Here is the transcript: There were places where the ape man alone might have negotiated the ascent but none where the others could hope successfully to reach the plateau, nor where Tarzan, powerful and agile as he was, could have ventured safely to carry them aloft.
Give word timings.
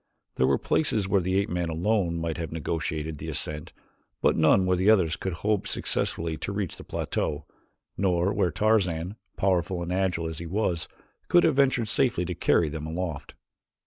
There 0.37 0.47
were 0.47 0.57
places 0.57 1.07
where 1.07 1.21
the 1.21 1.37
ape 1.37 1.49
man 1.51 1.69
alone 1.69 2.17
might 2.19 2.37
have 2.39 2.51
negotiated 2.51 3.19
the 3.19 3.27
ascent 3.29 3.71
but 4.19 4.35
none 4.35 4.65
where 4.65 4.75
the 4.75 4.89
others 4.89 5.15
could 5.15 5.33
hope 5.45 5.67
successfully 5.67 6.37
to 6.37 6.51
reach 6.51 6.77
the 6.77 6.83
plateau, 6.83 7.45
nor 7.97 8.33
where 8.33 8.49
Tarzan, 8.49 9.15
powerful 9.37 9.83
and 9.83 9.93
agile 9.93 10.27
as 10.27 10.39
he 10.39 10.47
was, 10.47 10.87
could 11.27 11.43
have 11.43 11.55
ventured 11.57 11.87
safely 11.87 12.25
to 12.25 12.33
carry 12.33 12.67
them 12.67 12.87
aloft. 12.87 13.35